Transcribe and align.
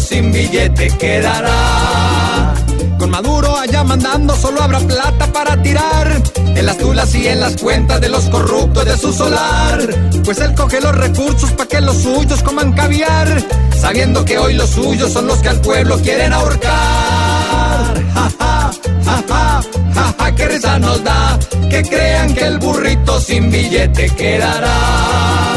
sin 0.00 0.32
billete 0.32 0.88
quedará. 0.98 2.54
Con 2.98 3.10
Maduro 3.10 3.56
allá 3.56 3.84
mandando 3.84 4.34
solo 4.36 4.62
habrá 4.62 4.78
plata 4.80 5.26
para 5.32 5.60
tirar 5.62 6.22
en 6.36 6.66
las 6.66 6.76
tulas 6.78 7.14
y 7.14 7.28
en 7.28 7.40
las 7.40 7.56
cuentas 7.56 8.00
de 8.00 8.08
los 8.08 8.24
corruptos 8.30 8.84
de 8.84 8.96
su 8.96 9.12
solar. 9.12 9.78
Pues 10.24 10.38
él 10.38 10.54
coge 10.54 10.80
los 10.80 10.94
recursos 10.94 11.50
para 11.52 11.68
que 11.68 11.80
los 11.80 11.96
suyos 11.96 12.42
coman 12.42 12.72
caviar, 12.72 13.42
sabiendo 13.80 14.24
que 14.24 14.38
hoy 14.38 14.54
los 14.54 14.70
suyos 14.70 15.12
son 15.12 15.26
los 15.26 15.38
que 15.38 15.48
al 15.48 15.60
pueblo 15.60 15.98
quieren 15.98 16.32
ahorcar. 16.32 16.70
Ja, 18.14 18.30
ja, 18.38 18.70
ja, 19.04 19.24
ja, 19.28 19.62
ja, 19.94 20.14
ja, 20.18 20.34
que 20.34 20.48
risa 20.48 20.78
nos 20.78 21.02
da 21.04 21.38
que 21.70 21.82
crean 21.82 22.34
que 22.34 22.44
el 22.44 22.58
burrito 22.58 23.20
sin 23.20 23.50
billete 23.50 24.10
quedará. 24.10 25.49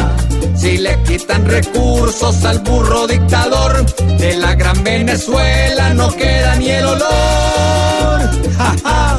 Si 0.64 0.78
le 0.78 0.98
quitan 1.02 1.44
recursos 1.44 2.42
al 2.42 2.60
burro 2.60 3.06
dictador, 3.06 3.84
de 4.16 4.34
la 4.38 4.54
gran 4.54 4.82
Venezuela 4.82 5.92
no 5.92 6.10
queda 6.16 6.56
ni 6.56 6.70
el 6.70 6.86
olor. 6.86 8.20
Ja. 8.56 9.18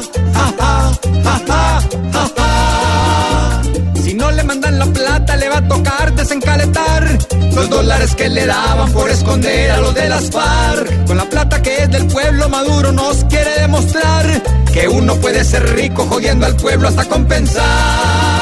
Si 4.02 4.14
no 4.14 4.32
le 4.32 4.42
mandan 4.42 4.76
la 4.80 4.86
plata, 4.86 5.36
le 5.36 5.48
va 5.48 5.58
a 5.58 5.68
tocar 5.68 6.12
desencaletar 6.16 7.16
los 7.54 7.70
dólares 7.70 8.16
que 8.16 8.28
le 8.28 8.44
daban 8.44 8.90
por 8.92 9.08
esconder 9.08 9.70
a 9.70 9.78
los 9.78 9.94
de 9.94 10.08
las 10.08 10.28
FARC. 10.32 11.06
Con 11.06 11.16
la 11.16 11.26
plata 11.26 11.62
que 11.62 11.84
es 11.84 11.90
del 11.92 12.08
pueblo, 12.08 12.48
Maduro 12.48 12.90
nos 12.90 13.22
quiere 13.26 13.60
demostrar 13.60 14.42
que 14.72 14.88
uno 14.88 15.14
puede 15.14 15.44
ser 15.44 15.62
rico 15.76 16.06
jodiendo 16.10 16.44
al 16.44 16.56
pueblo 16.56 16.88
hasta 16.88 17.04
compensar. 17.04 18.35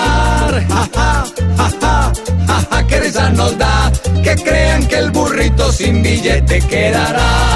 Que 4.24 4.34
crean 4.36 4.86
que 4.88 4.96
el 4.96 5.10
burrito 5.10 5.70
sin 5.70 6.02
billete 6.02 6.60
quedará. 6.62 7.53